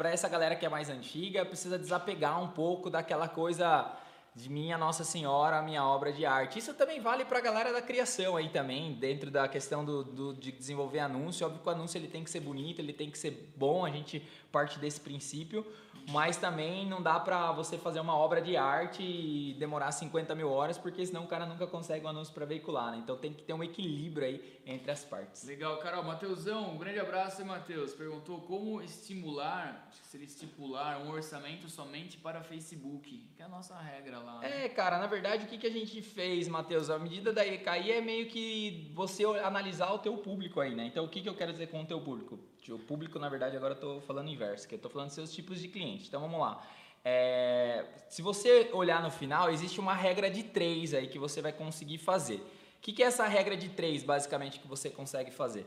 [0.02, 3.88] para essa galera que é mais antiga, precisa desapegar um pouco daquela coisa
[4.34, 6.58] de minha Nossa Senhora, minha obra de arte.
[6.58, 10.34] Isso também vale para a galera da criação aí também, dentro da questão do, do,
[10.34, 11.46] de desenvolver anúncio.
[11.46, 13.90] Óbvio que o anúncio ele tem que ser bonito, ele tem que ser bom, a
[13.90, 15.64] gente parte desse princípio,
[16.10, 20.50] mas também não dá para você fazer uma obra de arte e demorar 50 mil
[20.50, 22.98] horas, porque senão o cara nunca consegue um anúncio para veicular, né?
[22.98, 25.44] Então tem que ter um equilíbrio aí entre as partes.
[25.44, 26.02] Legal, Carol.
[26.02, 27.94] Mateusão, um grande abraço Matheus.
[27.94, 34.18] Perguntou como estimular, seria estipular um orçamento somente para Facebook, que é a nossa regra
[34.18, 34.40] lá.
[34.40, 34.64] Né?
[34.64, 36.90] É, cara, na verdade o que, que a gente fez, Matheus?
[36.90, 40.86] A medida da EKI é meio que você analisar o teu público aí, né?
[40.86, 42.38] Então o que, que eu quero dizer com o teu público?
[42.70, 45.60] O público, na verdade, agora eu estou falando inverso, que eu estou falando seus tipos
[45.60, 46.06] de clientes.
[46.06, 46.64] Então vamos lá.
[47.04, 51.52] É, se você olhar no final, existe uma regra de três aí que você vai
[51.52, 52.36] conseguir fazer.
[52.36, 55.66] O que, que é essa regra de três, basicamente, que você consegue fazer?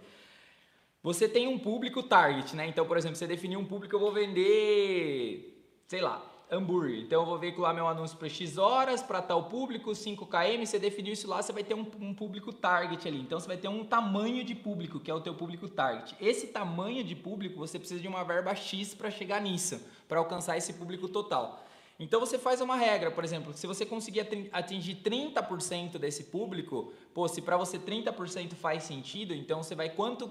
[1.03, 2.67] Você tem um público target, né?
[2.67, 6.99] Então, por exemplo, você definiu um público, eu vou vender, sei lá, hambúrguer.
[6.99, 11.13] Então eu vou veicular meu anúncio para X horas, para tal público, 5km, você definiu
[11.13, 13.19] isso lá, você vai ter um, um, público target ali.
[13.19, 16.15] Então você vai ter um tamanho de público, que é o teu público target.
[16.19, 20.57] Esse tamanho de público, você precisa de uma verba X para chegar nisso, para alcançar
[20.57, 21.63] esse público total.
[21.97, 27.25] Então você faz uma regra, por exemplo, se você conseguir atingir 30% desse público, pô,
[27.25, 30.29] se para você 30% faz sentido, então você vai quanto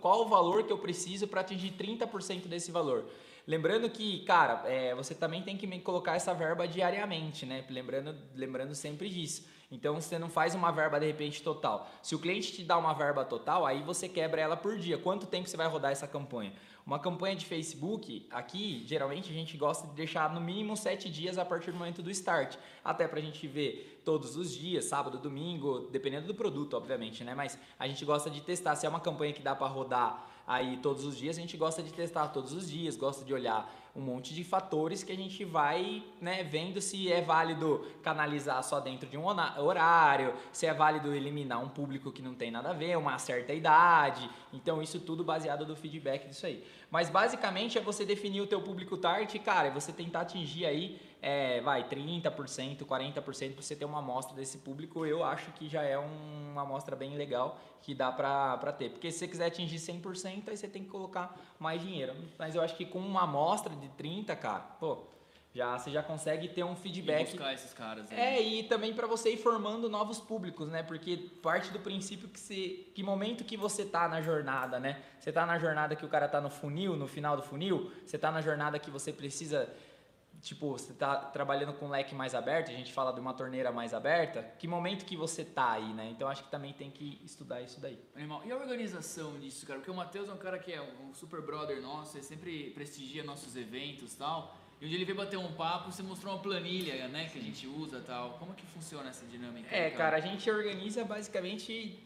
[0.00, 3.04] qual o valor que eu preciso para atingir 30% desse valor?
[3.46, 7.64] Lembrando que, cara, é, você também tem que colocar essa verba diariamente, né?
[7.68, 9.46] Lembrando, lembrando sempre disso.
[9.70, 11.90] Então você não faz uma verba de repente total.
[12.00, 14.96] Se o cliente te dá uma verba total, aí você quebra ela por dia.
[14.96, 16.52] Quanto tempo você vai rodar essa campanha?
[16.86, 21.38] Uma campanha de Facebook, aqui, geralmente a gente gosta de deixar no mínimo sete dias
[21.38, 22.56] a partir do momento do start.
[22.84, 27.34] Até para a gente ver todos os dias, sábado, domingo, dependendo do produto, obviamente, né?
[27.34, 28.76] Mas a gente gosta de testar.
[28.76, 31.82] Se é uma campanha que dá para rodar aí todos os dias, a gente gosta
[31.82, 35.44] de testar todos os dias, gosta de olhar um monte de fatores que a gente
[35.44, 41.14] vai né, vendo se é válido canalizar só dentro de um horário, se é válido
[41.14, 44.28] eliminar um público que não tem nada a ver, uma certa idade.
[44.52, 46.64] Então isso tudo baseado do feedback disso aí.
[46.90, 51.00] Mas basicamente é você definir o teu público target, cara, e você tentar atingir aí
[51.26, 53.32] é, vai, 30%, 40% para
[53.62, 57.16] você ter uma amostra desse público, eu acho que já é um, uma amostra bem
[57.16, 58.90] legal que dá para ter.
[58.90, 62.14] Porque se você quiser atingir 100%, aí você tem que colocar mais dinheiro.
[62.38, 64.98] Mas eu acho que com uma amostra de 30, cara, pô,
[65.54, 67.28] Já você já consegue ter um feedback.
[67.28, 68.10] E buscar esses caras.
[68.10, 68.18] Aí.
[68.18, 70.82] É, e também para você ir formando novos públicos, né?
[70.82, 75.00] Porque parte do princípio que se que momento que você tá na jornada, né?
[75.18, 78.18] Você tá na jornada que o cara tá no funil, no final do funil, você
[78.18, 79.72] tá na jornada que você precisa
[80.44, 83.72] tipo, você tá trabalhando com um leque mais aberto, a gente fala de uma torneira
[83.72, 86.10] mais aberta, que momento que você tá aí, né?
[86.10, 87.98] Então acho que também tem que estudar isso daí.
[88.14, 88.42] Animal.
[88.44, 89.78] E a organização disso, cara?
[89.78, 93.24] Porque o Matheus é um cara que é um super brother nosso, ele sempre prestigia
[93.24, 94.54] nossos eventos e tal.
[94.80, 97.42] E um dia ele veio bater um papo, você mostrou uma planilha, né, que a
[97.42, 98.32] gente usa tal.
[98.38, 99.74] Como que funciona essa dinâmica?
[99.74, 101.98] É, cara, a gente organiza basicamente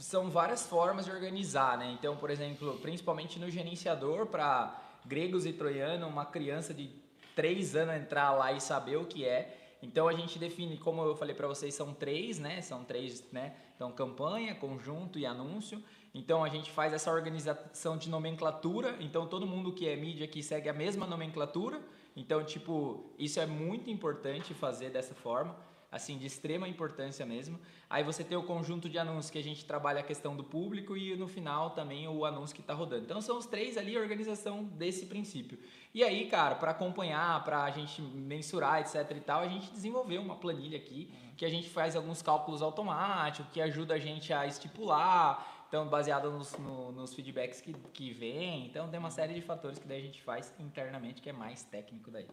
[0.00, 1.92] são várias formas de organizar, né?
[1.96, 7.03] Então, por exemplo, principalmente no gerenciador para gregos e troianos, uma criança de
[7.34, 9.76] três anos entrar lá e saber o que é.
[9.82, 12.62] Então a gente define, como eu falei para vocês, são três, né?
[12.62, 13.54] São três, né?
[13.76, 15.82] Então campanha, conjunto e anúncio.
[16.14, 18.96] Então a gente faz essa organização de nomenclatura.
[19.00, 21.82] Então todo mundo que é mídia aqui segue a mesma nomenclatura.
[22.16, 25.56] Então, tipo, isso é muito importante fazer dessa forma,
[25.94, 27.56] assim, de extrema importância mesmo.
[27.88, 30.96] Aí você tem o conjunto de anúncios que a gente trabalha a questão do público
[30.96, 33.04] e no final também o anúncio que está rodando.
[33.04, 35.56] Então são os três ali a organização desse princípio.
[35.94, 40.20] E aí, cara, para acompanhar, para a gente mensurar, etc e tal, a gente desenvolveu
[40.20, 44.46] uma planilha aqui que a gente faz alguns cálculos automáticos, que ajuda a gente a
[44.46, 48.66] estipular então, baseado nos, no, nos feedbacks que, que vem.
[48.66, 51.64] Então, tem uma série de fatores que daí a gente faz internamente que é mais
[51.64, 52.28] técnico daí.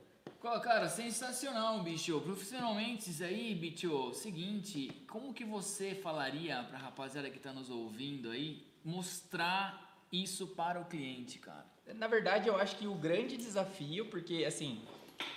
[0.62, 2.22] Cara, sensacional, bicho.
[2.22, 8.30] Profissionalmente, isso aí, bicho, seguinte, como que você falaria pra rapaziada que tá nos ouvindo
[8.30, 11.66] aí, mostrar isso para o cliente, cara?
[11.96, 14.84] Na verdade, eu acho que o grande desafio, porque assim,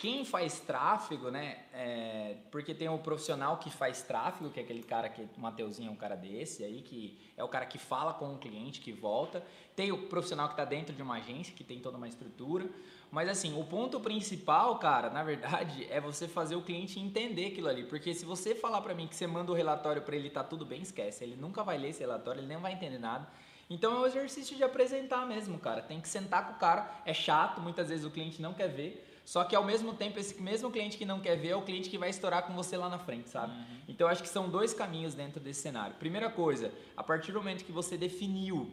[0.01, 1.65] quem faz tráfego, né?
[1.73, 5.89] É, porque tem o profissional que faz tráfego, que é aquele cara que o Mateuzinho
[5.89, 8.93] é um cara desse aí, que é o cara que fala com o cliente, que
[8.93, 9.45] volta.
[9.75, 12.69] Tem o profissional que está dentro de uma agência, que tem toda uma estrutura.
[13.11, 17.69] Mas assim, o ponto principal, cara, na verdade, é você fazer o cliente entender aquilo
[17.69, 17.85] ali.
[17.85, 20.67] Porque se você falar para mim que você manda o relatório para ele tá tudo
[20.67, 21.23] bem, esquece.
[21.23, 23.29] Ele nunca vai ler esse relatório, ele nem vai entender nada.
[23.71, 25.81] Então é um exercício de apresentar mesmo, cara.
[25.81, 26.91] Tem que sentar com o cara.
[27.05, 29.14] É chato, muitas vezes o cliente não quer ver.
[29.25, 31.89] Só que ao mesmo tempo, esse mesmo cliente que não quer ver é o cliente
[31.89, 33.53] que vai estourar com você lá na frente, sabe?
[33.53, 33.81] Uhum.
[33.89, 35.97] Então acho que são dois caminhos dentro desse cenário.
[35.97, 38.71] Primeira coisa, a partir do momento que você definiu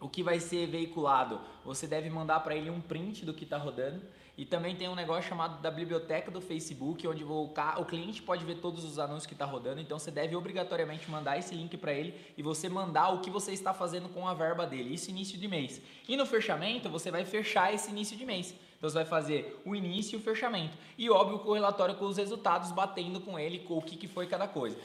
[0.00, 3.56] o que vai ser veiculado, você deve mandar para ele um print do que está
[3.56, 4.02] rodando.
[4.36, 8.44] E também tem um negócio chamado da biblioteca do Facebook, onde o, o cliente pode
[8.44, 9.80] ver todos os anúncios que está rodando.
[9.80, 13.52] Então você deve obrigatoriamente mandar esse link para ele e você mandar o que você
[13.52, 14.94] está fazendo com a verba dele.
[14.94, 15.82] Isso início de mês.
[16.08, 18.54] E no fechamento você vai fechar esse início de mês.
[18.82, 20.76] Então você vai fazer o início e o fechamento.
[20.98, 24.26] E óbvio o relatório com os resultados, batendo com ele com o que, que foi
[24.26, 24.76] cada coisa.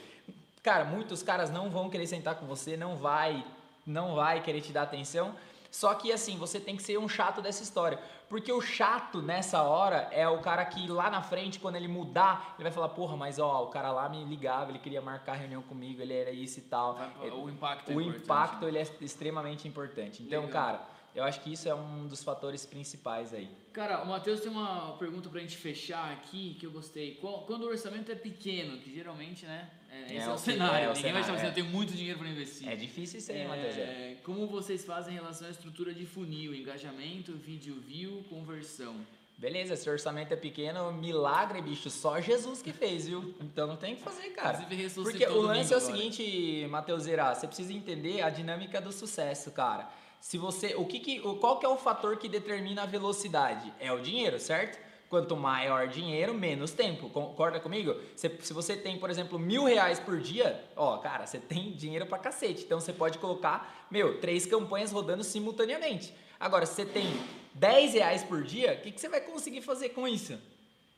[0.61, 3.43] Cara, muitos caras não vão querer sentar com você, não vai,
[3.87, 5.33] não vai querer te dar atenção.
[5.77, 7.99] Só que assim, você tem que ser um chato dessa história.
[8.27, 12.55] Porque o chato nessa hora é o cara que lá na frente, quando ele mudar,
[12.57, 15.61] ele vai falar, porra, mas ó, o cara lá me ligava, ele queria marcar reunião
[15.61, 16.97] comigo, ele era isso e tal.
[17.31, 20.23] O impacto é O impacto ele é extremamente importante.
[20.23, 20.63] Então, Legal.
[20.63, 23.49] cara eu acho que isso é um dos fatores principais aí.
[23.73, 27.15] Cara, o Matheus tem uma pergunta pra gente fechar aqui que eu gostei.
[27.15, 29.67] Quando o orçamento é pequeno, que geralmente, né?
[29.91, 30.75] É, esse é, é o cenário.
[30.75, 32.67] É, Ninguém cenário, vai falar assim, eu tenho muito dinheiro para investir.
[32.67, 33.77] É difícil isso aí, é, Matheus.
[33.77, 34.17] É.
[34.23, 38.95] Como vocês fazem em relação à estrutura de funil, engajamento, vídeo view, conversão?
[39.37, 43.35] Beleza, se o orçamento é pequeno, milagre, bicho, só Jesus que fez, viu?
[43.39, 44.57] Então não tem o que fazer, cara.
[44.95, 45.95] Porque o lance é o agora.
[45.95, 49.87] seguinte, Matheuseira, você precisa entender a dinâmica do sucesso, cara
[50.19, 53.73] se você, o que, que qual que é o fator que determina a velocidade?
[53.79, 54.77] É o dinheiro, certo?
[55.09, 57.09] Quanto maior dinheiro, menos tempo.
[57.09, 57.95] Concorda comigo?
[58.15, 62.05] Se, se você tem, por exemplo, mil reais por dia, ó, cara, você tem dinheiro
[62.05, 62.63] pra cacete.
[62.65, 66.13] Então você pode colocar, meu, três campanhas rodando simultaneamente.
[66.39, 67.07] Agora, se você tem
[67.53, 70.37] 10 reais por dia, o que, que você vai conseguir fazer com isso?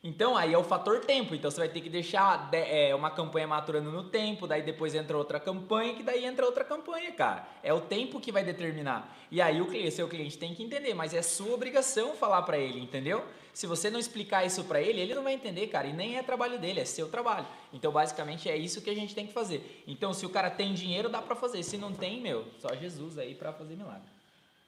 [0.02, 1.34] Então aí é o fator tempo.
[1.34, 5.16] Então você vai ter que deixar é, uma campanha maturando no tempo, daí depois entra
[5.16, 7.46] outra campanha, que daí entra outra campanha, cara.
[7.62, 9.14] É o tempo que vai determinar.
[9.30, 12.58] E aí o cliente, seu cliente tem que entender, mas é sua obrigação falar para
[12.58, 13.24] ele, entendeu?
[13.52, 15.86] Se você não explicar isso para ele, ele não vai entender, cara.
[15.88, 17.46] E nem é trabalho dele, é seu trabalho.
[17.72, 19.84] Então basicamente é isso que a gente tem que fazer.
[19.86, 21.62] Então se o cara tem dinheiro, dá para fazer.
[21.62, 24.19] Se não tem, meu, só Jesus aí para fazer milagre.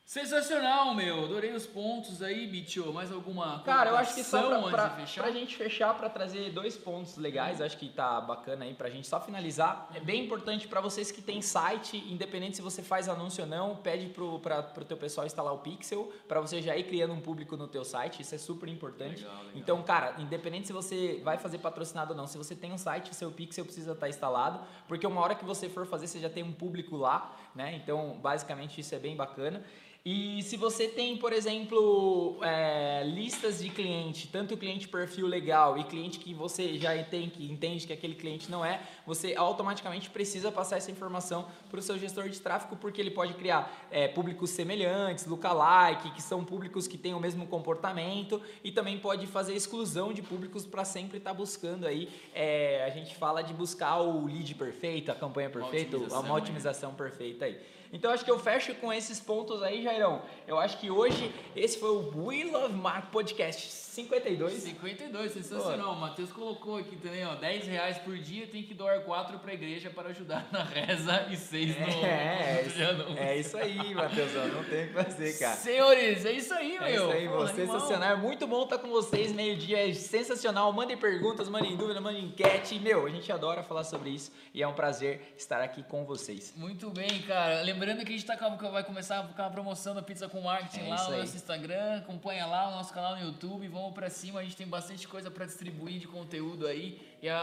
[0.04, 1.24] Sensacional, meu.
[1.24, 2.92] Adorei os pontos aí, Bicho.
[2.92, 6.76] Mais alguma Cara, eu acho que só pra, pra, pra gente fechar, para trazer dois
[6.76, 9.88] pontos legais, acho que tá bacana aí pra gente só finalizar.
[9.94, 13.76] É bem importante para vocês que tem site, independente se você faz anúncio ou não,
[13.76, 17.20] pede pro, pra, pro teu pessoal instalar o Pixel, para você já ir criando um
[17.20, 18.22] público no teu site.
[18.22, 19.22] Isso é super importante.
[19.22, 19.52] Legal, legal.
[19.54, 23.12] Então, cara, independente se você vai fazer patrocinado ou não, se você tem um site,
[23.12, 26.18] o seu Pixel precisa estar tá instalado, porque uma hora que você for fazer, você
[26.18, 27.74] já tem um público lá né?
[27.82, 29.62] Então, basicamente isso é bem bacana.
[30.04, 35.84] E se você tem, por exemplo, é, listas de cliente, tanto cliente perfil legal e
[35.84, 40.50] cliente que você já tem, que entende que aquele cliente não é, você automaticamente precisa
[40.50, 44.50] passar essa informação para o seu gestor de tráfego, porque ele pode criar é, públicos
[44.50, 50.12] semelhantes, lookalike, que são públicos que têm o mesmo comportamento, e também pode fazer exclusão
[50.12, 52.08] de públicos para sempre estar tá buscando aí.
[52.34, 56.34] É, a gente fala de buscar o lead perfeito, a campanha perfeita, uma otimização, uma
[56.34, 57.81] otimização perfeita aí.
[57.92, 60.22] Então acho que eu fecho com esses pontos aí, Jairão.
[60.48, 64.54] Eu acho que hoje esse foi o We Love Mark Podcast 52.
[64.54, 65.92] 52, sensacional.
[65.92, 69.50] O Matheus colocou aqui também, ó, 10 reais por dia tem que doar 4 para
[69.50, 72.64] a igreja para ajudar na reza e 6 no, é,
[72.96, 75.56] no É isso aí, Matheus, não tem o que fazer, cara.
[75.56, 76.84] Senhores, é isso aí, meu.
[76.84, 78.12] É isso aí, Pô, sensacional.
[78.12, 80.72] É muito bom estar com vocês, meio-dia é sensacional.
[80.72, 82.78] Mandem perguntas, mandem dúvida, mandem enquete.
[82.78, 86.54] Meu, a gente adora falar sobre isso e é um prazer estar aqui com vocês.
[86.56, 87.60] Muito bem, cara.
[87.60, 90.88] Lembrando que a gente tá, vai começar com a promoção da Pizza com Marketing é
[90.88, 91.98] lá no nosso Instagram.
[91.98, 93.66] Acompanha lá o nosso canal no YouTube.
[93.68, 97.38] Vamos para cima, a gente tem bastante coisa para distribuir de conteúdo aí e a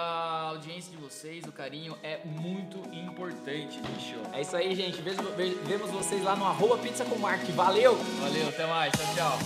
[0.49, 4.17] audiência de vocês, o carinho é muito importante, bicho.
[4.33, 5.01] É isso aí, gente.
[5.01, 7.43] Vemos vocês lá no arroba Pizza com Mark.
[7.51, 7.95] Valeu!
[7.95, 8.91] Valeu, até mais.
[8.91, 9.39] Tchau, tchau.